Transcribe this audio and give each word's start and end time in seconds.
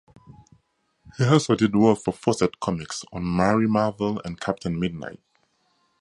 He 1.19 1.25
also 1.25 1.53
did 1.53 1.75
work 1.75 1.99
for 1.99 2.11
Fawcett 2.11 2.59
Comics 2.59 3.05
on 3.13 3.35
"Mary 3.37 3.67
Marvel" 3.67 4.19
and 4.25 4.39
"Captain 4.39 4.79
Midnight". 4.79 5.21